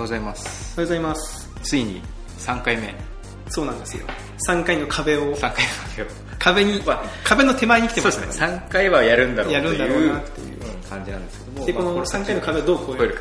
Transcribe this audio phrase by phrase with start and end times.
[0.00, 0.74] うございます。
[0.76, 1.50] おはようございます。
[1.62, 2.02] ついに
[2.38, 2.94] 3回目。
[3.48, 4.06] そうなんですよ。
[4.48, 5.34] 3回の壁を。
[5.36, 5.64] 3回
[5.96, 6.06] 目を。
[6.38, 6.80] 壁に
[7.24, 8.46] 壁の手前に来てまですすね。
[8.46, 10.58] 3回はやるんだろうやるんだろうなっていう
[10.88, 11.66] 感じなんですけども。
[11.66, 13.20] でこのまあ3回の壁をどう超えるか。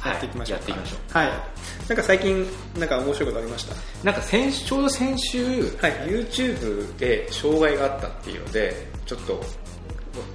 [0.00, 0.12] はい。
[0.12, 0.58] やっていきましょう。
[0.58, 1.18] やっていきましょう。
[1.18, 1.28] はい。
[1.88, 2.46] なんか最近
[2.78, 3.74] なんか面白いことありました？
[4.04, 5.92] なんか先ちょうど先週、はい。
[6.08, 9.42] YouTube で障害があったっていうのでちょっと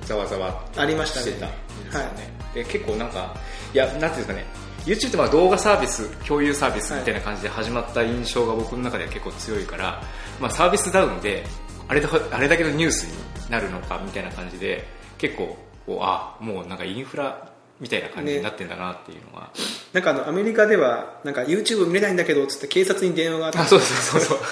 [0.06, 1.26] ざわざわありましたね。
[1.28, 2.10] してたんですよね、
[2.54, 3.36] で結構なんか
[3.74, 4.46] いやなんていうんですかね。
[4.86, 10.02] YouTube ってまあ動画サービス共有サービスみたいな感じで始まった印象が僕の中では結構強いから、
[10.40, 11.44] まあ、サービスダウンで
[11.90, 19.52] あれだあれだけのニュースになるのかみたいな感じで結構こうあもうなんかインフラみたいな感じになってんだなっていうのが、
[19.94, 24.38] なんかあのアメリカではなんか YouTube 見れないんだけどっつって警察に電話があってあそうそうそうそう。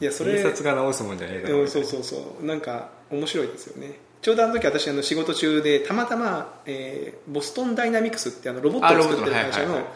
[0.00, 2.44] いやそれ警察が直すもんじゃねえだろうんそうそうそう。
[2.44, 3.98] なんか面白いですよね。
[4.20, 9.86] ちょうどあの時私あの仕事中でたまたま、えーボストンダイナミクスってあのロボットを作ってる会社の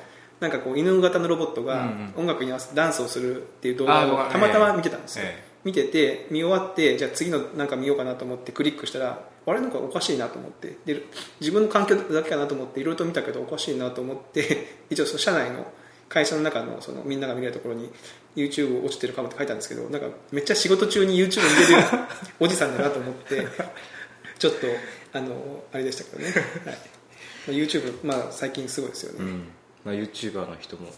[0.41, 5.53] なんかこう犬型のロボットが音楽に合わせてダンスをするっていう動画をたまたま見てたんですよ、ええ。
[5.65, 10.77] 見てて見終わってじゃあ次のなんか見ようかなと思ってクリックしたらあれなんかおかしいなと思って。
[10.85, 11.03] で
[11.41, 15.67] 自分の環境だけかなと思っていろいろと見たけどおかしいなと思って 一応その社内の
[16.13, 17.91] 会社の中のそのみんなが見れるところに
[18.37, 21.89] YouTube 落ちてるかもって書いたんですけどなんかめっちゃ仕事中に YouTube 見れる
[22.39, 23.47] おじさんだなと思って
[24.39, 24.67] ちょっと
[25.15, 26.35] あのあれでしたけどね、はい。
[26.35, 26.43] ま
[27.49, 29.49] あ YouTube、まあ、最近すごいですよね、うん。
[29.85, 30.93] まあ、YouTuber の人も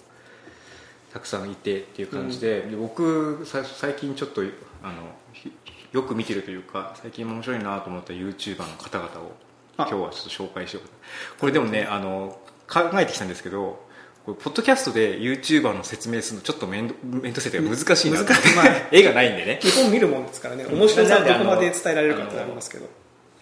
[1.13, 4.43] たくさんいてっていう感じで,、で僕さ最近ちょっと
[4.83, 5.53] あのひ
[5.93, 9.33] よく見てるというか最近面白いなと思った YouTuber の方々を
[9.77, 13.85] 今あ日はちょっと紹介しようこれでもねあの考えてきたんですけど
[14.25, 18.57] これポッドキャストで YouTuber の説明するのちょっと面倒くさくて難しいな難しい。
[18.57, 19.61] まあ絵がないんでね。
[19.63, 20.65] 日本見るもんですからね。
[20.65, 22.87] 面白さをどこまで伝えられるかってありますけど。
[22.87, 22.89] エ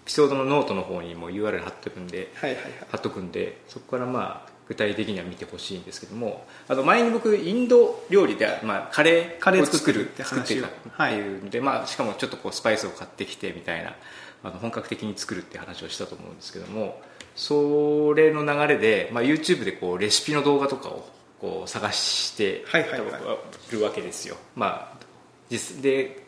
[0.05, 2.73] ピソードのノートの方にも URL 貼っておくんではいはいはい。
[2.91, 11.39] 貼っとくんでそこからまあ具体的には見てほしいんですけどもあの前に僕インド料理で、まあ、カレカレー作る作ってたってい。
[11.39, 13.95] うので、まあ、しかもちょっとこうスパイスを買ってきてみたいな
[14.43, 17.01] あの本格的に作るって話をしたと思うんですけども
[17.35, 21.09] それの流れで、まあ、YouTube でこうレシピの動画とかを
[21.41, 23.73] こう探してはいはいはい。
[23.73, 24.99] るわけですよ、まあ、
[25.49, 26.27] 実で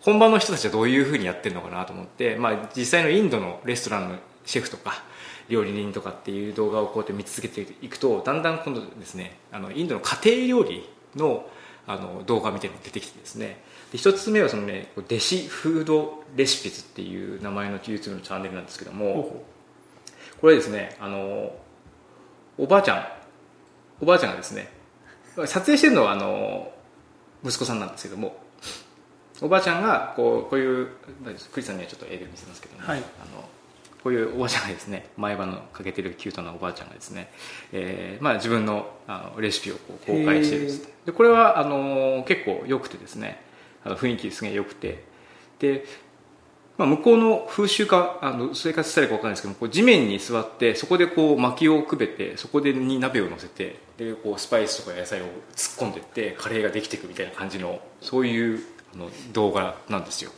[0.00, 5.02] 本場の人たちはどういうふうにやってるのかなと思って、まあ、実際のインドのレストランのシェフとか
[5.48, 11.48] 料理人とかっていう動画をこうやって見続けていくとだんだん今度ですねあのインドの家庭料理の
[11.88, 13.62] あの動画みたいなのが出てきてですね。
[13.92, 19.44] で一つ目はそのね弟子フードレシピズっていう名前の YouTube のチャンネルなんですけども、
[20.40, 21.52] これですねあの
[22.58, 23.06] おばあちゃん
[24.00, 24.68] おばあちゃんがですね
[25.36, 26.72] 撮影してるのはあの
[27.44, 28.36] 息子さんなんですけども
[29.42, 30.86] おばあちゃんがこうこういう
[31.52, 32.98] クリスさんにはちょっと絵で見せますけども、はい。
[32.98, 33.02] あ
[33.36, 33.44] の
[34.02, 37.28] こういうおばあちゃんがですね前歯のかけてるキュートなおばあちゃんがですね、
[37.72, 43.40] えーまあ、自分のあのレシピをこう公開してるんですでこれはあの結構良くてですね
[43.84, 45.04] あの雰囲気すげえ良くて。
[45.58, 45.84] で
[46.78, 58.60] まあ、向こうの風習かあの生活スタイルか分かんないですけどこう地面に座ってそこでこう薪をくべてそこでに鍋を乗せてでこうスパイスとか野菜を突っ込んでいってカレーができていくみたいな感じのそういう
[58.94, 60.30] あの動画なんですよ、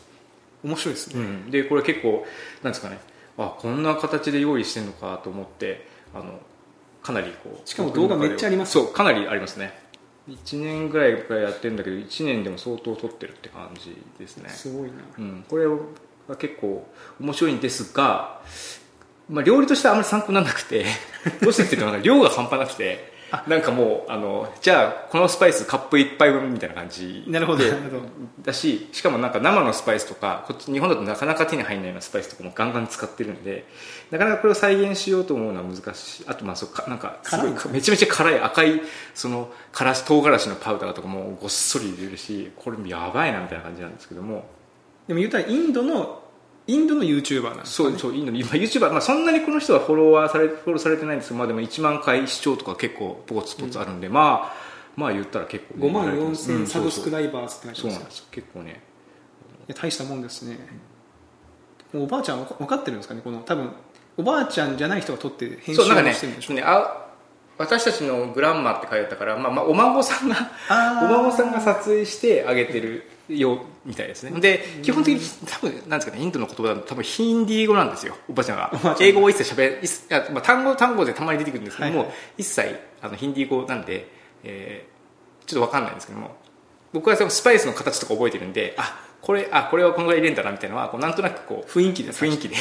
[0.64, 2.24] う面白いですね、うん、でこれ結構
[2.62, 2.98] なんですかね。
[3.36, 6.40] あこんな形で用意してるのかと思ってあの
[7.02, 8.72] かなりこうしかも動画めっちゃあります。
[8.72, 9.72] そうかなりありますね。
[10.28, 14.50] 1年ぐらいからやってるんだけど1年でも相当撮ってるって感じですね。
[14.50, 14.92] すごいな。
[15.18, 15.66] うん、これ
[16.28, 16.86] は結構
[17.20, 18.40] 面白いんですが、
[19.28, 20.84] まあ、料理としてはあまり参考にならなくて
[21.42, 27.64] どうしてっていうとなんか量が半端なくてなんかもうあのじゃあこのスパイスカップ1杯分みたいな感じなるほど
[28.42, 33.66] だししかもなんか生のスパイスとかこっち日本だとなかなか手に入らないようなスパイスとかもガンガン使ってるんで
[34.10, 38.80] なかなかこれを再現しようと思うのは難しいあとまあそうかなんかすごいめちゃめちゃ辛い赤い
[39.14, 44.46] そのからし唐辛子のパウダーとかもごっそり入れるしこれやばいなみたいな感じなんですけども
[45.08, 46.22] でも言うたらインドの
[46.66, 58.24] インドの YouTuber なんですそうそうインドに、まあ、YouTuber、まあ、そんなにこの人はフォロワーされフォローされてないんですけど、まあ、でも1万回視聴とか結構ポツポツあるんで、まあまあ言ったら結構、5万うん4000サブスクライバーズってそうなんですよ。
[58.32, 58.82] 結構ね。
[59.74, 60.58] 大したもんですね、
[61.94, 63.70] おばあちゃんは分かってるんですかねこの多分
[64.16, 66.56] おばあちゃんじゃない人が撮って編集してるんでしょう。
[66.56, 67.07] ねあ
[67.58, 70.36] 私たちのグランマって書いてあったから、まあまあ、お孫さんが
[71.02, 74.40] お孫さんが撮影してあげてるようみたいですね。
[74.40, 78.96] で基本的に多分なんですかねインドの言葉だと多分ヒンディー語なんですよおばあちゃんが。
[79.00, 82.16] 英語を一切しゃべいや、まあ、単語単語でたまに出てくるんですけども、はいはい。
[82.38, 84.08] 一切あのヒンディー語なんで、
[84.44, 84.98] えー
[85.48, 86.36] ちょっと分かんないんですけども
[86.92, 92.56] 僕はそのスパイスの形とか覚えてるんであこれあこれはこのぐらい入れるんだなみたいなのはこうなんとなくこう雰囲気で雰囲気で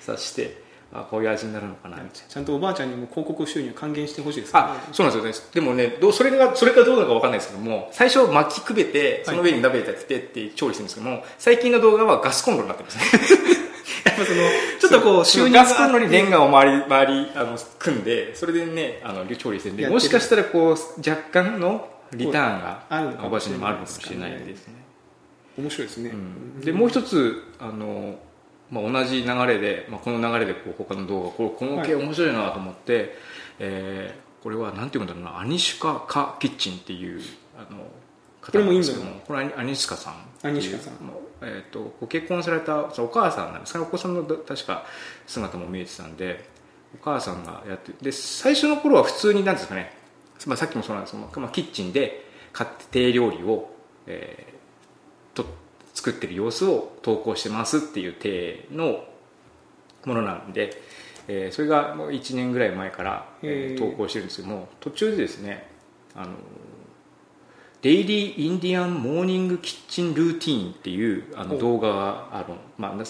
[0.00, 0.62] 察して
[0.94, 2.28] あこういう味になるのかなみたいな。
[2.28, 5.50] ちゃんとおばあちゃんにも広告収入還元してほしいですあそうなんですよね。
[5.54, 13.04] でもねどうそれがそれかどうなのか分かんないですけども最初巻きくべてその上に鍋立ててって調理してるんですけども、最近の動画はガスコンロになってますね。
[14.04, 14.38] やっぱその
[14.80, 24.82] ちょっとこう収入ガスコンロにレンガを周り周りあの組んでそれでねあの調理してるんでもしかしたらこう若干のリターンがおばあちゃんにもあるかもしれないですね。
[25.58, 26.60] 面白いですね、うん。
[26.60, 28.18] でもう一つあの、
[28.72, 33.14] まあ、同じ流れで、まあ、この流れでこう他の動画これこの系面白いなと思って、
[33.60, 37.20] えーこれはなんていうんだろうなアニシュカ・カ・キッチンっていう
[37.56, 37.86] あの
[38.40, 40.94] 方なんですけどもこれアニアニシュカさんアニシュカさん。
[41.44, 43.72] えー、とご結婚されたお母さんなんです。
[43.72, 44.84] かねお子さんのど確か
[45.26, 46.48] 姿も見えてたんで
[46.94, 49.92] お母さんがやってで最初の頃は普通になんですかね、
[50.46, 53.74] まあ、さっきもそうなんですけど、まあ、キッチンで家庭料理を、
[54.06, 54.51] え
[56.02, 59.04] 作ってる様子を投稿してますっていう体の
[60.04, 60.82] ものなんで、
[61.28, 65.68] えーそれがもう1年ぐらい前から、えー投稿してるんですけども途中でですね
[66.16, 66.32] あの
[67.82, 71.58] デイリー・インディアン・モーニング・キッチン・ルーティーンっていうあのお。
[71.58, 73.04] 動画があの、まあ、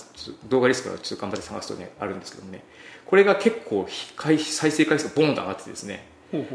[0.48, 2.62] 動画ですからちょっと頑張って探すとねあるんですけどもね
[3.06, 3.86] これが結構
[4.16, 6.06] 回再生回数がボンと上がってですね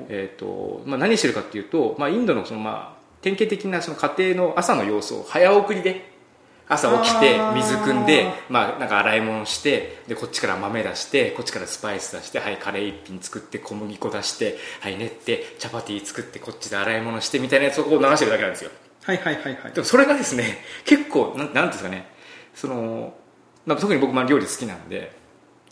[0.09, 6.16] えーとまあ、何してるかっていうと、まあ、インドのその、まあ、典型的なその家庭の朝の様子を早送りで
[6.69, 18.71] 朝起きて水汲んで、まあ、なんか洗い物してでこっちから豆出してこっちからスパイス出してはいカレー一品作って小麦粉出してはい練ってチャパティ作ってこっちで洗い物してみたいなやつをこう流してるだけなんですよ。
[19.03, 19.71] はいはいはいはい。
[19.71, 22.07] でもそれがですね結構なんなんですかね
[22.53, 23.13] その、
[23.65, 25.15] まあ、特に僕まあ料理好きなんで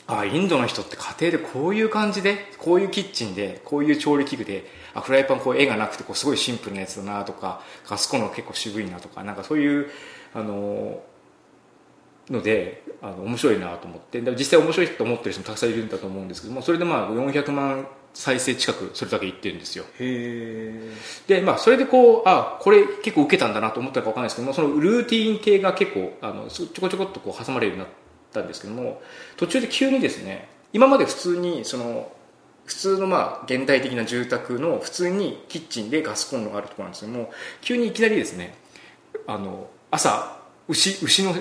[0.08, 9.90] あインドの人って家庭でこういう感じでこういうキッチンでこういう調理器具であフライパンこう絵がなくてこうすごいシンプルなやつだなとかガスコンロ結構渋いなとかなんかそういう
[10.36, 11.02] あの
[12.30, 14.22] のであの面白いなと思って。
[14.22, 19.86] で実際面白いと思ってる人もたくさんいるんだと思うんですけどもそれでまあ400万再生近くそれだけいってるんですよ。
[20.00, 20.92] へ
[21.28, 27.88] でまあそれでこうあこれ結構受けたんだなと思ったか分かんないですけどもそのルーティーン系が結構あのちょこちょこっとこう挟まれるようになっ
[28.34, 29.02] たんですけども
[29.38, 32.12] 途中で急にですね今まで普通にその
[32.66, 38.56] 普通のまあ現代的な住宅の普通にキッチンでガスコンロがあるところなんですけども急にいきなりですね
[39.28, 40.38] あの朝
[40.68, 41.36] 牛牛のう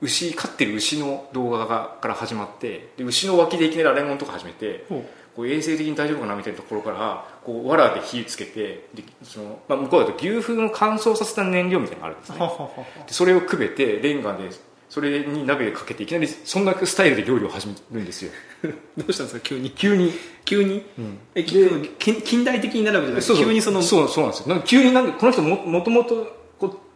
[0.00, 13.04] 牛飼ってる牛の動画がから始まってで牛の脇でいきなり洗い物とか始めてこう衛生的に大丈夫かなみたいなところからこう藁で火つけてでその、まあ、向こうだと牛糞の乾燥させた燃料みたいなのがあるんですね。
[13.06, 14.50] でそれをくべてレンガで
[14.88, 18.30] それに鍋でかけていきなりそんなスタイルで料理を始めるんですよ。
[18.98, 19.40] どうしたんですか？
[19.42, 19.70] 急に。
[19.70, 20.12] 急に。
[20.44, 21.18] 急に、うん。
[21.34, 21.90] え近
[22.22, 24.40] 近代的になるわけじゃないそう急にそのそうそうなんです。
[24.40, 26.41] よなんか急になんかこの人ももともと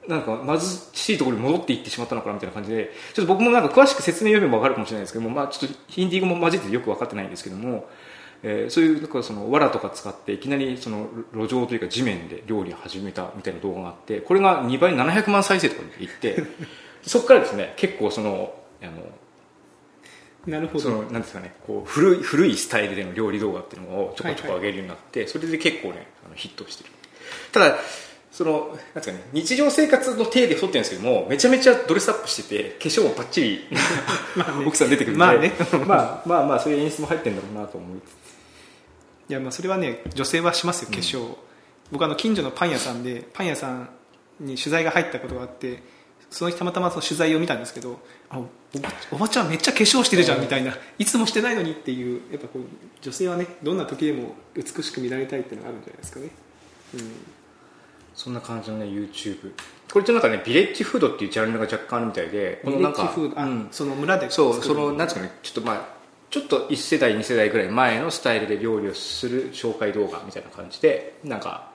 [0.09, 7.89] なんか貧しいところに戻っていってしまったのかなみたいな感じでちょっと僕もなんか詳しく説明読めば分かるかもしれないですけども、まあ、ちょっとヒンディー語も混じっててよく分かってないんですけども、
[8.43, 16.45] えーそういうなんかその藁とか使っていきなりその路上というか地面で料理を始めたみたいな動画があってこれが2倍700万再生とかにいって
[17.03, 18.93] そこからですね結構そのあの
[20.47, 20.81] なるほど。
[20.81, 26.91] そのなんですかねこう古い古いスタイルでの料理動画っていうのをちょこちょこ上げるようになって、それで結構ねあのヒットしてる。
[27.53, 27.77] ただ
[28.37, 33.61] そのなんですかね日常生活の体で撮ってるんですけどもめちゃめちゃドレスアップしてて化粧もバッチリ
[34.67, 35.25] 奥さん出てくるんで。
[35.25, 35.53] まあね。
[35.89, 39.31] まあまあまあそういう演出も入ってるんだろうなと思いつつ。
[39.31, 41.35] いやまあそれはね女性はしますよ化粧、
[41.91, 43.89] 僕あの近所のパン屋さんでパン屋さん
[44.39, 45.83] に取材が入ったことがあって
[46.29, 48.43] その日たまたまその取材を見たんですけどあお
[48.79, 50.77] ばおばちゃんめっちゃ化粧してるじゃんみたいな。
[50.99, 52.63] いつもしてないのにっていうやっぱこう
[53.01, 56.29] 女性はねどんな時でも美しく見られたいっていうのがあるんじゃないですかね、
[58.17, 59.53] そんな感じのね YouTube
[59.93, 63.69] これってなんかねビレッジフードっていうジャンルが若干あるみたいでうん、このなんかうん。
[63.71, 65.97] その村でそうそのなんですかねちょっとまあ
[66.31, 71.71] ちょっと1世代2世代ぐらい前のスタイルで料理をする紹介動画みたいな感じでなんか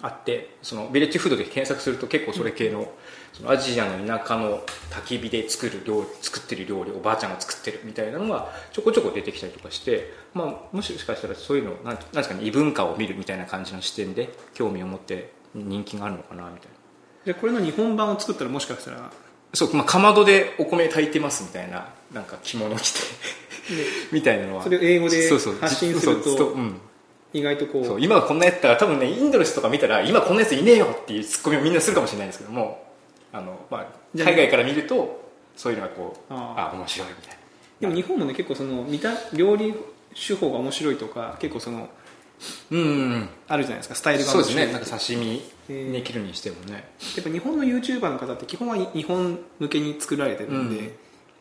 [0.00, 2.92] あってそのビレッジフードで検索すると結構それ系の,、
[3.32, 4.60] そのアジアの田舎の
[4.90, 15.32] 焚き火で作る料理作ってる料理おばあちゃんが作ってるみたいなのがちょこちょこ出てきたりとかして、まあ、もしかしたらそういうのなんなんですかね異文化を見るみたいな感じの視点で興味を持って
[15.64, 16.68] 人気があるのかなみたい
[17.26, 17.32] な。
[17.32, 19.10] でこれの日本版を作ったらもしかしたら
[19.54, 22.98] そう、まあ、かまどでお米炊いてますみたいななんか着物着て
[24.12, 24.64] みたいなのは。
[24.64, 26.56] それを英語で発信すると
[27.32, 32.82] 意外とこうそう今はこんなやったら多分ねインドの人とか見たら今こんなやついねえよっていうツッコミをみんなするかもしれないんですけども
[33.32, 33.86] あの、まあ
[34.16, 37.38] 海外から見るとそういうのがこうああ面白いみたいな。
[37.80, 39.74] でも日本もね結構その見た料理
[40.14, 41.88] 手法が面白いとか結構その
[42.70, 42.84] うんう
[43.16, 44.72] んあるじゃないですかスタイルがそうですね。
[44.72, 50.92] なんか刺身に切るにしてもね、やっぱ日本の YouTuber の方って基本は日本向けに作られてるんで、うん。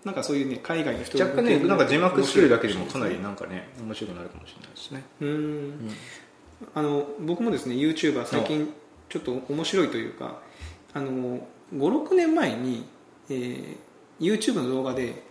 [0.04, 5.04] なんかそういうね海外の人若干ねなんか字幕つけるだけでもかなりなんかね面白くなるかもしれないですね。
[5.22, 5.92] うん。
[6.74, 8.74] あの僕もですね YouTuber 最近
[9.10, 10.40] ちょっと面白いというか
[10.94, 11.40] あの
[11.74, 12.86] 56年前に、
[13.30, 13.78] えー
[14.20, 15.24] YouTube の動画で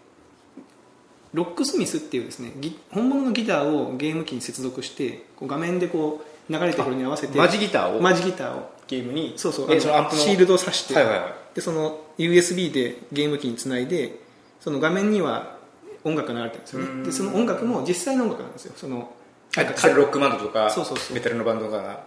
[1.36, 8.00] ロックスミスっていうですねギ本物のギターをゲーム機に接続してこう画面でこう流れてくるのに合わせてマジギターを？
[8.00, 8.74] マジギターを。
[8.86, 9.34] ゲームに？
[9.36, 11.34] そうそうシールドを挿して、はいはいはい。
[11.54, 14.18] でその USB でゲーム機につないで
[14.60, 15.58] その画面には
[16.04, 17.04] 音楽が流れてるんですよね。
[17.04, 18.72] でその音楽も実際の音楽なんですよ。
[18.74, 19.12] その
[19.54, 21.14] なんかロックバンドとかそうそうそう。
[21.14, 22.04] メタルのバンドが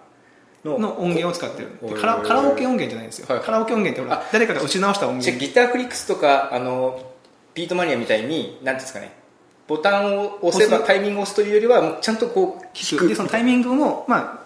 [0.64, 1.00] のの？
[1.00, 1.96] 音源を使ってる。
[2.02, 5.40] カラカラオケ音源じゃないんですよ、はいはいカラオケ音源ってほら誰かが打ち直した音源。
[5.40, 7.14] ギターフリックスとかあの
[7.54, 9.19] ビートマニアみたいになんていうんですかね
[9.70, 13.08] ボタンを押せばタイミングを押すというよりはもうちゃんとこう弾く。
[13.08, 14.40] でそのタイミングもまあ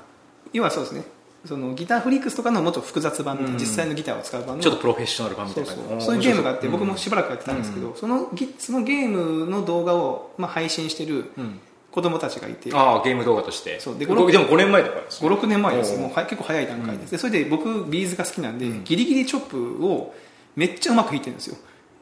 [0.52, 1.04] 要はそうですね。
[1.46, 3.60] そのギターフリックスとかのもっと複雑版みたいな、うん。
[3.60, 5.90] 実際のギターを使う版のちょっとプロフェッショナル版みたそいうな。
[5.90, 6.16] そうそう。
[6.16, 11.60] いうゲームがあって、僕もししばらくやってたんですけど、そのギそのゲームの動画を、まあ、配信してるうん。
[11.92, 13.80] 子供たちがいて、ああゲーム動画として。
[13.80, 13.98] そう。
[13.98, 15.98] ででも5年前とかです56年前です。
[16.00, 17.06] もうは結構早い段階で。
[17.06, 18.84] す、でそれで僕ビーズが好きなんで、うん。
[18.84, 20.16] ギリギリチョップを
[20.56, 21.58] めっちゃうまく弾いてるんですよ。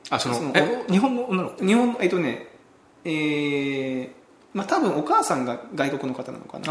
[0.09, 0.53] あその
[0.89, 1.65] 日本の女の子？
[1.65, 2.50] 日本えっとね
[3.05, 4.21] えー
[4.53, 6.65] まあ多分お母さんが外国の方なのかな。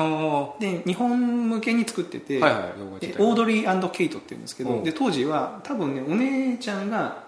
[0.61, 4.79] で日本向けに作ってて、いはい動画自体でオードリーケイトっていうんですけうん。
[4.81, 7.25] どで当時は多分ねお姉ちゃんが、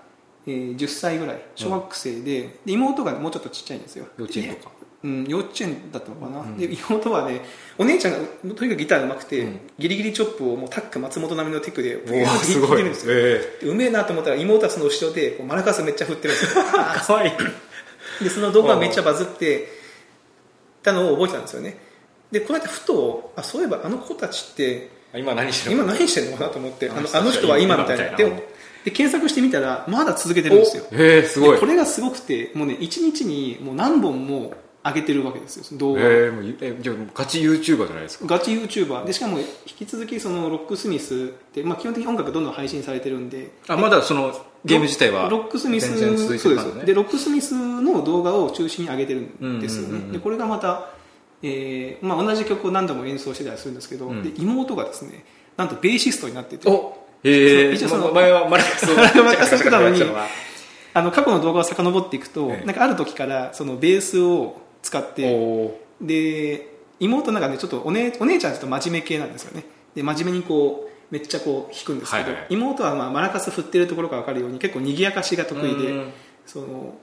[0.47, 4.07] えー10歳ぐらい小学生で,、で妹がもうちょっとちっちゃいんですよ。
[4.19, 4.73] 幼稚園とか。
[5.05, 6.57] うん、幼稚園だったのかな、うん。
[6.59, 7.41] で妹はね
[7.79, 9.61] お姉ちゃんがとにかくギターうまくて、うん。
[9.79, 12.69] ギリギリチョップをもうタック松本並みのテクでおお すごい。
[12.69, 13.59] 弾てるんですよえ。
[13.63, 16.63] でうめえなと思ったら妹はその後ろでこうマラカスめっちゃ振ってるんですよ。
[16.63, 17.33] え かわいい
[18.21, 19.69] でその動画がめっちゃバズって
[20.83, 21.79] たのを覚えてたんですよね。
[22.31, 25.83] でこの間ふとあそういえばあの子たちって今何してるの？
[25.85, 28.17] 今何してるのかなと思ってあのあの人は今みたいな。
[28.17, 28.53] で
[28.85, 30.85] で検索してみたらまだ続けてるんですよ。
[30.91, 31.29] ええ。
[31.29, 34.55] すごいでこれがすごくてもうね1日にもう何本も
[34.85, 36.01] 上げてるわけですよ動画。
[36.03, 38.27] えもうえじゃあガチ YouTuber じゃないですか？
[38.27, 41.19] ガチ YouTuber でしかも引き続きそのロックスミスっ
[41.53, 43.53] て、まあ、基本的に音楽どんどん配信されてるんで。
[43.69, 46.85] あまだそのゲーム自体はロックスミスそうでするからね。
[46.85, 50.13] でロックスミスの動画を中心に上げてるんですよね。
[50.13, 50.91] でこれがまた、
[51.43, 54.23] えーまあ、同じ曲を何度も演奏してたりするんですけど、うん。
[54.23, 55.25] で妹がですね
[55.57, 56.69] なんとベーシストになってて。
[56.69, 60.27] おええ一応そのま前はマラカスをマラカスをたのにチャカチャカやってたのは
[60.95, 62.67] あの過去の動画を遡っていくと、ええ。
[62.67, 66.69] なんかある時からそのベースを使っておで
[67.01, 69.65] 妹なんかねちょっとお,、ね、お姉ちゃんはちょっと真面目系なんですよね。
[69.95, 72.47] で真面目にこうめっちゃこう弾くんですけど、はいはい。
[72.49, 76.13] 妹はまあマラカス振ってるところが分かるように結構賑やかしが得意でうん。
[76.47, 76.95] その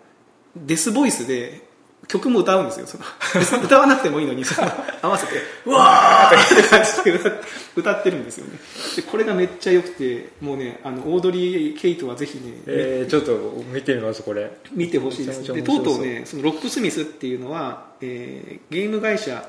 [0.57, 1.61] デスボイスで
[2.07, 3.03] 曲も歌うんですよその。
[3.63, 4.67] 歌わなくてもいいのにその
[5.03, 5.33] 合わせて
[5.67, 7.31] 「うわー!」って感じで歌
[7.75, 8.53] 歌ってるんですよね。
[8.95, 14.51] でこれがめっちゃ良くてもうねあのオードリー・ケイトはぜひね、えー、ちょっと見てみますこれ。
[14.71, 15.53] 見てほしいです。
[15.53, 19.47] でとうとうねそのロックスミスっていうのは、えーゲーム会社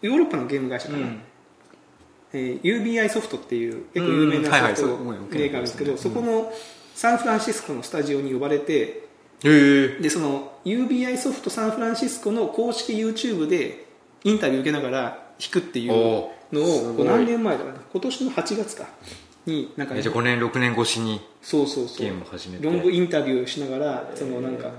[0.00, 1.06] ヨーロッパのゲーム会社かな、
[2.32, 6.52] えー UBI ソフトっていう結構有名ないソフトメーカーですけど、うんそこの
[6.94, 9.04] サンフランシスコのスタジオに呼ばれて
[9.42, 13.86] でその UBI ソフトサンフランシスコの公式 YouTube で
[14.24, 15.00] インタビュー受けながら
[15.40, 18.86] 弾くっていうおのをこう何年前だかな今年の8月か
[19.46, 22.06] になんかねじゃあ5年6年越しにそうそうそう。
[22.06, 22.64] ゲームを始めて。
[22.64, 24.70] ロングインタビューしながらそのなんか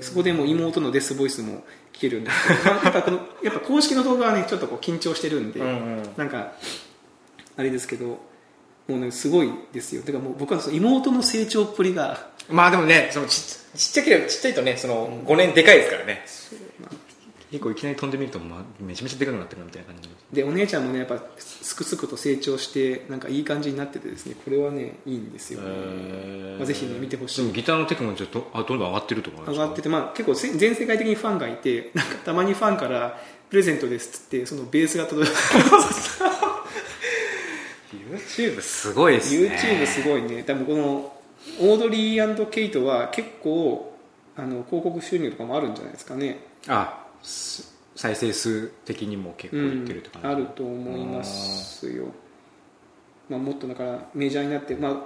[0.00, 6.02] そこでもう妹のデスボイスも聞けるんですけど、まあやっぱこの やっぱ公式の動画はねちょっとこう緊張してるんで、うんうん。
[6.16, 6.52] なんか
[7.56, 8.18] あれですけども
[8.88, 10.02] うねすごいですよ。
[10.02, 16.24] だからもう僕はその妹の成長っぷりがまあでもねそのちちっちゃければちっちゃいとねその5年でかいですからね
[17.52, 20.08] 結構いきなり飛んでみると、まあ、めちゃめちゃでかくなってるみたいな感じ。
[20.32, 27.42] でお姉ちゃんもねやっぱすくすくと成長してなんかいい感じになっててですねこれはねいいんですよ、まあ、ぜひね見てほしい。
[27.42, 35.36] でもギターのテクもちょっとあどんどん上がってると思います上がってて、まあ、結構せ全世界的にファンがいてなんかたまにファンからプレゼントですっつってそのベースが届いて。
[38.12, 39.48] YouTube すごいですね。
[39.48, 40.42] YouTube すごいね。
[40.42, 41.12] 多分この
[41.60, 43.94] オードリーケイトは結構
[44.36, 46.38] あの広告収入とかもあるんじゃないですかね。
[46.68, 52.06] あす再生数的にも結構いってるって感じ、あると思いますよ、
[53.28, 54.96] まあ、もっとだからメジャーになって、まあ、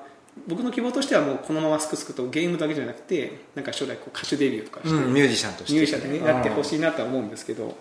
[0.47, 7.77] 僕の希望としてはもうこのまますくすくとゲームだけじゃなくてなんか将来こう歌手デビューとかして、うん、ミュージシャンとしてミュージシャンでねやってほい、しいなとは思うんですけど。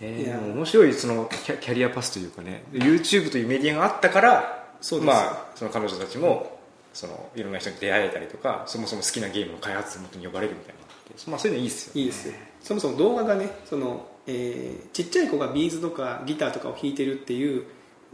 [0.00, 6.56] えー面白いそのキャキャリアパスというかね YouTube というメディアがあったからそうまあ、その彼女たちも
[6.94, 10.78] そのいろんな人に出会えたりとかそもそも好きなゲームの開発元に呼ばれるみたいな。
[11.26, 12.00] まあ、そういうのいいですよね。
[12.00, 17.64] いいですよそもそも動画がねその、えーちっちゃい子がビーズとかギターとかを弾いてるっていう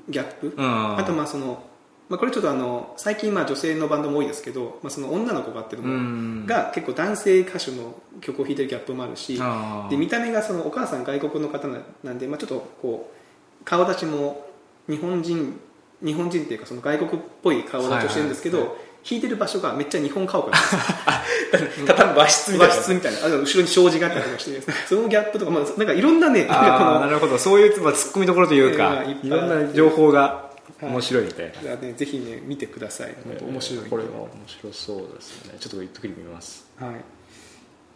[0.08, 0.98] ギャップ、うん。
[0.98, 1.62] あとまあその
[2.08, 9.40] まあ、これちょっとあの最近まあ女性のバンドも多いですけど、まあ、その女の子がっていうのもが結構男性歌手の曲を弾いてるギャップもあるし
[9.88, 11.66] で見た目がそのお母さん外国の方
[12.02, 14.46] なんで、まあ、ちょっとこう顔立ちも
[14.86, 15.58] 日本人
[16.04, 21.87] 日本人っていうかその外国っぽい顔立ちをしてるんですけど、はいはい弾いてる場所がめっちゃ日本家屋なんです。
[21.87, 22.75] ただ和室みたいな。
[22.75, 23.18] 和室みたいな。
[23.26, 24.73] あ後ろに障子があったりとかして。
[24.88, 27.38] そのギャップとか、まあ、なんかいろんなねなるほど。
[27.38, 33.14] そういう、まあ、ツッコミどころというか、いろんな情報が面白いみたいな、はい、ね、ぜひね見てください。
[33.46, 35.56] 面白い、これは面白そうですね。
[35.61, 36.66] ちょっとゆっくり見ます。
[36.80, 36.94] はい。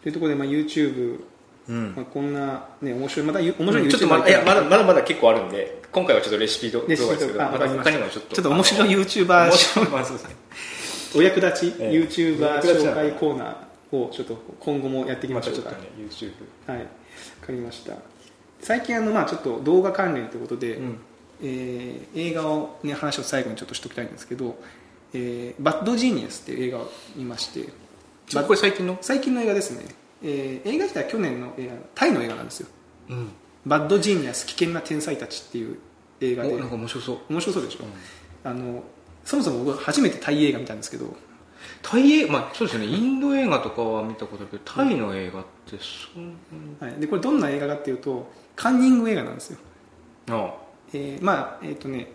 [0.03, 1.19] というところで、まあ、YouTube
[1.67, 1.93] うん。
[1.95, 8.35] まあ、こんな、ね、面白いまた面白い、うん、ちょっとまいやまだまだまだ結構あるんで今回はちょっとレシピ動画ですけどまた他にもちょっと。
[8.35, 10.35] ちょっと面白い YouTuber そうですね
[11.15, 16.31] お役立ち YouTuber 紹介コーナーをちょっと今後もやっていきましょうか、まあ、ね YouTube
[16.67, 16.77] はい。
[17.41, 17.93] 分かりました。
[18.61, 20.99] 最近あのまあちょっと動画関連ということで、うん、
[21.41, 24.57] えー、映画を、ね、話を最後にちょっとしておきたいんですけど
[25.13, 27.69] 「えー、バッドジーニアス」っていう映画を見まして。
[28.31, 28.99] これ最近の？
[29.01, 29.83] 最近の映画ですね、
[30.21, 32.67] えー、映画自体は去年の映画タイの映画なんですよ、
[33.09, 33.29] うん、
[33.65, 35.79] バッドジーニアス危険な天才たちっていう
[36.21, 36.55] 映画で。
[36.55, 37.17] なんか面白そう。
[37.27, 38.83] 面白そうでしょ、うん、あの
[39.29, 41.05] そもそも僕初めてタイ映画見たんですけど
[41.83, 42.87] タイ映画、まあ、そうですよね。
[42.87, 46.35] インド映画とかは見たことあるけどタイの映画ってそん
[46.81, 49.59] なに、はい、でこれどんな映画かっていうとカンニング映画なんですよ。
[50.31, 50.53] ああ、
[50.93, 52.07] えー、まあえっ、ー、とね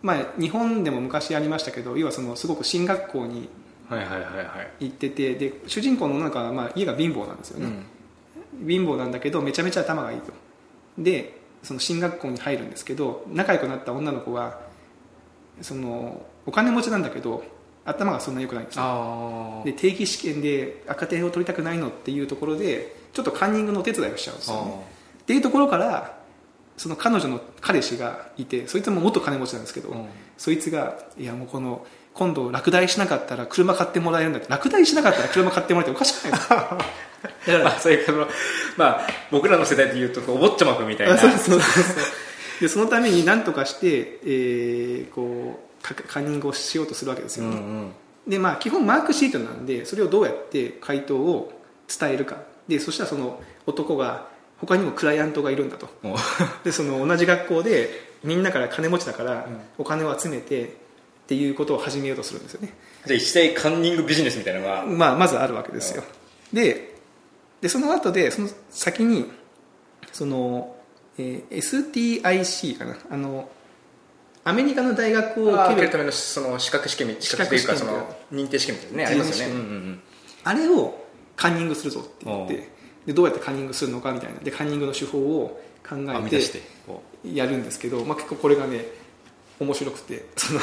[0.00, 3.48] まあ、日本でも昔ありましたけど要はそのすごく進学校に
[4.80, 7.66] 行っててで主人公の女の子は、まあ、家が貧乏なんですよね、
[8.60, 10.32] うん、貧乏なんだけどめちゃめちゃ頭がいいと。
[10.98, 14.71] でその進学校に入るんですけど仲良くなった女の子は
[15.60, 17.44] そのお金持ちなんだけど
[17.84, 19.62] 頭がそんな良くないんですよ。
[19.64, 24.86] で定期試験で赤点を取りたくないのっていうところでちょっとカンニングのお手伝いをしちゃうんですよね。
[25.22, 26.18] っていうところから
[26.76, 30.06] その彼女の彼氏がいてそいつも元金持ちなんですけど、うん、
[30.38, 34.48] そいつがいやもうこの今度落第しなかったら車買ってもらえるんだって。
[34.48, 38.26] 落第しなかったら車買ってもらえておかしくないですかだからまあそういう
[38.76, 41.16] まあ僕らの世代でいうとお坊ちゃまくみたいな。
[41.16, 41.60] そうそうそう
[42.60, 47.48] でそのために何とかして、えー、こうカンニングをしようとするわけですよ。
[47.48, 47.92] ね、うんうん、
[48.28, 51.52] でまあ基本マークシートなんでそれをどうやって回答を
[51.88, 52.36] 伝えるか。
[52.68, 55.88] でそしたらその男が他にもクライアントがいるんだと。
[56.64, 60.68] でその同じ学校でみんなから金持ちだからお金を集めてっ
[61.26, 62.72] ていうことを始めようとするんですよね。
[63.06, 66.04] じゃあ一切カンニングビジネスみたいなのが、まあ、まずあるわけですよ。
[66.52, 66.92] で
[67.60, 69.30] でその後でその先に
[70.12, 70.76] その
[71.18, 72.96] えー、STIC かな。
[73.10, 73.48] あの
[74.44, 80.02] アメリカの大学を受けるためのその資格試験資格というかその認定試験みたいなねありますよね、うんうんうん、
[80.42, 82.68] あれをカンニングするぞって言って
[83.06, 84.40] でどうやってカンニングするのかみたいな。
[84.40, 86.62] でカンニングの手法を考えて
[87.24, 88.86] やるんですけど、まあ、結構これがね
[89.60, 90.60] 面白くてその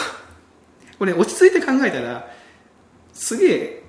[0.98, 2.32] これ、ね、落ち着いて考えたら
[3.14, 3.84] すげえ、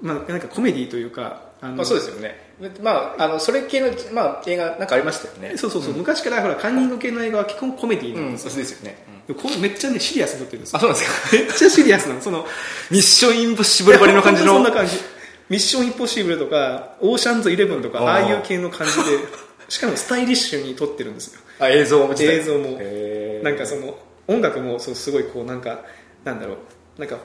[0.00, 2.51] まあ、なんかコメディというかあまあ、そうですよね
[2.82, 5.56] まあ、あのそれ系の、まあ、映画なんかありましたよね。
[5.56, 11.36] そうそうそう、うん、昔からほらカンニング系の映画は基本コメディなんですよ、うん、そうですよね、うん、めっちゃねシリアスになってるんですあそうなんですか？
[11.36, 12.20] めっちゃシリアスなの。
[12.20, 12.46] その
[12.90, 14.44] ミッションインポッシブルばりの感じ。
[14.44, 14.96] のそんな感じ。
[15.48, 19.02] ミッションインポッシブルとかオーシャンズイレブンとかああいう系の感じで。
[19.68, 21.40] しかもスタイリッシュに撮ってるんですよ。
[21.58, 22.78] あ映像も映像も。
[23.42, 23.96] なんかその
[24.28, 25.80] 音楽もそうすごいこうなんか
[26.24, 26.56] なんだろう。
[26.98, 27.16] なんか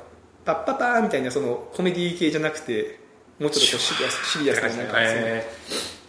[0.45, 2.99] パッパパーみたいなそのコメディ系じゃなくて
[3.39, 5.45] もうちょっとシリアスシリアスな感じで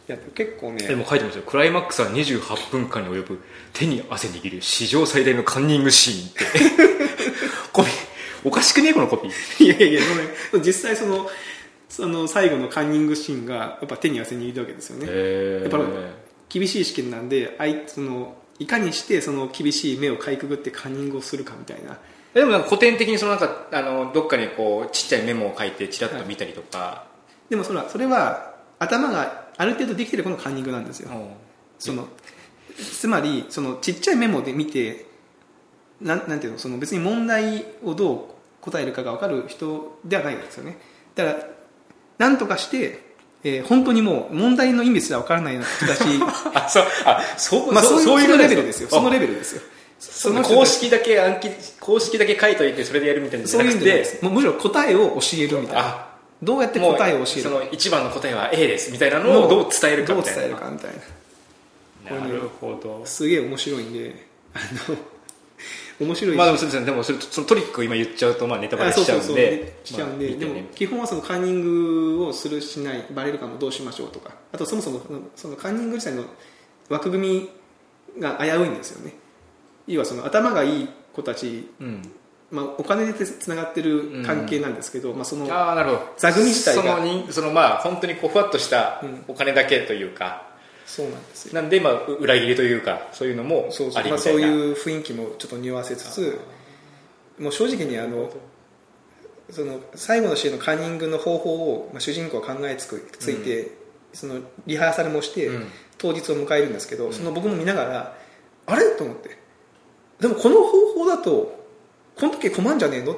[0.08, 0.88] いや結構ね。
[0.88, 3.42] でも書いてますよクライマックスは28分間に及ぶ
[3.74, 6.44] 手に汗握る史上最大のカンニングシーンって。
[7.72, 7.92] コピー。
[8.44, 9.64] おかしくねこのコピー。
[9.64, 10.00] いやいや
[10.52, 10.64] ごめん。
[10.64, 11.30] 実際その
[11.90, 15.60] その最後のカンニングシーンがやっぱ手に汗握るわけですよね。
[15.62, 15.78] やっぱ
[16.48, 21.98] 厳しい試験なんであいそのいかにしてその厳しい目をかいくぐってカンニングをするかみたいな。
[22.32, 27.08] でもなんか古典的にそのなんかあのどっかにこうちっちゃいメモを書いてちらっと見たりとか、はい、
[27.48, 31.11] でもそれはそれは頭がある程度できてるこのカンニングなんですよ。
[31.78, 32.08] その
[32.78, 35.06] つまりそのちっちゃいメモで見て
[36.00, 40.78] なんなんていうのその別に問題をどう答えるかが分かる人ではないですよね。
[41.14, 41.46] だから
[42.18, 43.02] 何とかして、
[43.42, 46.02] えー、本当にもう問題の意味すら分からないような人だし
[46.54, 48.88] あそうあそう,、まあ、そうそういうレベルですよ。
[48.88, 49.62] そのレベルですよ。
[49.98, 54.20] その公式だけ暗記公式だけ書いといてそれでやるみたいなじゃなくて。
[54.22, 56.08] むしろ答えを教えるみたいな
[56.42, 60.42] どうやって答えを教えるその一番の答えは A ですみたいなのをどう伝えるかみたいな。
[60.42, 60.90] どう伝えるかみたい
[62.05, 62.20] な。
[62.20, 63.03] なるほど。
[63.05, 64.59] すげえ面白いんであ
[64.90, 64.96] の
[66.01, 66.87] 面白いまあでもそうですね。
[66.87, 69.81] でもそれそのトリックを今言っちゃうとまあネタバレしちゃうんで。
[69.85, 75.01] しちゃうんで、まあ、でも基本はそのカンニングをするしないバレるかもどうしましょうとかあとそもそも
[75.35, 76.24] そのカンニング自体の
[76.88, 77.51] 枠組
[78.16, 79.14] みが危ういんですよね。
[79.88, 81.68] 要はその頭がいい子たち
[82.50, 85.46] まあ、お金でつながってる関係なんですけど、まあ、その
[86.16, 86.82] 座組自体が。
[86.82, 89.24] そのにそのまあ本当にこうふわっとしたうん。
[89.28, 90.46] お金だけというか、
[90.87, 91.54] そうなんですよ。
[91.54, 96.40] なんでまあう裏切りというかそういうのもそうそう,、そういう雰囲気もちょっと匂わせつつ
[97.38, 98.30] もう正直にあの
[99.50, 103.72] その最後のシーンのカンニングの方法を、まあ、主人公は考えつくついて、
[104.12, 105.66] そのリハーサルもして、うん。
[105.98, 108.16] 当日を迎えるんですけど、その僕も見ながら
[108.66, 108.96] あれ？
[108.96, 109.37] と思って。
[110.20, 111.67] でもこの方法だと
[112.18, 113.12] この時困んじゃねえの？
[113.12, 113.16] っ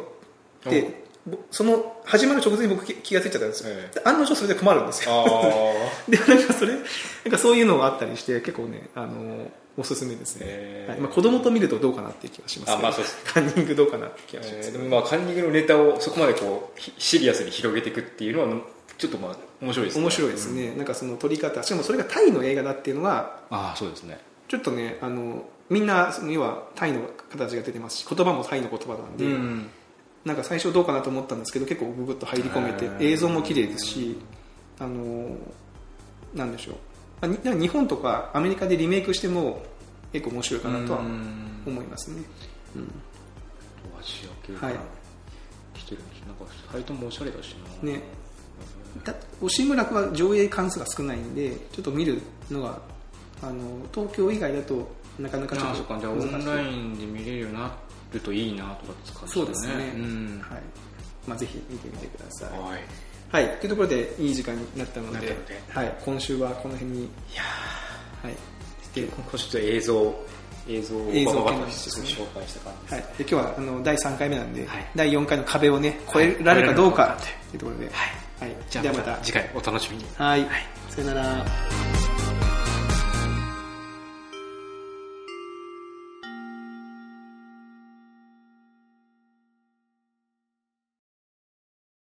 [0.65, 5.25] てぼその始まる直前に僕気気がついちゃったんですよ、えで案の定それで困るんですよ。
[5.27, 5.43] あ
[6.11, 6.83] でなんかそれなん
[7.31, 11.01] かそういうのがあったりして結構ねあのおすすめですね、へーはい。
[11.01, 12.79] まあ、子供と見るとどうかなっていう気がしますけど。
[12.79, 18.63] あまあそうです カンニングどうかなって気がします、えーでもまあカンニングのネタをそこまでこうひシリアスに広げていくっていうのは
[18.99, 20.03] ちょっとまあ面白いですね。
[20.03, 21.63] 面白いですね、なんかその撮り方。
[21.63, 24.19] しかもそれがタイの映画だっていうのがああそうですね。
[24.49, 29.71] ちょっとねあのみんなその要はタイの形が出てますし言葉もタイの言葉なんで、ん。
[30.25, 34.19] なんか最初どうかなと思ったんですけど結構ググッと入り込めて映像も綺麗ですし
[34.79, 35.37] あの
[36.35, 36.73] なんでしょ
[37.23, 37.59] う。
[37.59, 39.63] 日本とかアメリカでリメイクしても
[40.13, 41.63] 結構面白いかなとはうん。
[41.67, 42.23] 思いますね、
[42.75, 42.83] うん。
[43.99, 44.75] アジア系から
[45.75, 47.91] 来てるんですなんかサイトもおしゃれだしな。
[47.91, 48.01] ね。
[49.05, 52.79] た押村区は上映関数が少ないんでちょっと見るのが
[53.43, 54.89] あの東京以外だと
[55.23, 57.73] なかなかちょっとじゃあオンラインで見れるようにな
[58.13, 60.43] るといいなとかって感じそうですね、うん。
[60.43, 60.61] はい。
[61.27, 62.59] まあ、ぜひ見てみてください。
[62.59, 62.77] は
[63.41, 63.45] い。
[63.47, 63.59] はい。
[63.59, 65.37] というところでいい時間になったので
[65.73, 67.05] はい、今週はこの辺に。
[67.05, 67.43] いや
[68.23, 68.35] はい。
[68.95, 70.15] ー今週は映像
[70.69, 74.91] 映像を映像バババッと系のですね紹介した感じはい、で今日はあの第3回目なんで、はい。
[74.95, 77.57] 第4回の壁をね超えられるかどうかとい。
[77.57, 77.91] うところで、は
[78.47, 78.57] い。
[78.69, 80.05] じゃあまた次回お楽しみに。
[80.17, 80.47] はい、
[80.89, 81.45] さよなら